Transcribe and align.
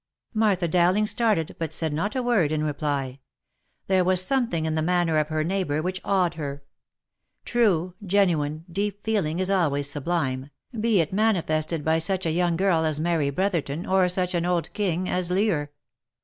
Martha 0.33 0.67
Dowling 0.67 1.05
started, 1.05 1.55
but 1.59 1.71
said 1.71 1.93
not 1.93 2.15
a 2.15 2.23
word 2.23 2.51
in 2.51 2.63
reply; 2.63 3.19
there 3.85 4.03
was 4.03 4.19
something 4.25 4.65
in 4.65 4.73
the 4.73 4.81
manner 4.81 5.19
of 5.19 5.27
her 5.27 5.43
neighbour 5.43 5.79
which 5.79 6.01
awed 6.03 6.33
her. 6.33 6.63
True, 7.45 7.93
genuine, 8.03 8.65
deep 8.67 9.03
feeling, 9.03 9.37
is 9.37 9.51
always 9.51 9.87
sublime, 9.87 10.49
be 10.73 11.01
it 11.01 11.13
manifested 11.13 11.85
by 11.85 11.99
such 11.99 12.25
a 12.25 12.31
young 12.31 12.57
girl 12.57 12.83
as 12.83 12.99
Mary 12.99 13.29
Brotherton, 13.29 13.85
or 13.85 14.09
such 14.09 14.33
an 14.33 14.43
old 14.43 14.73
king 14.73 15.07
as 15.07 15.29
Lear. 15.29 15.71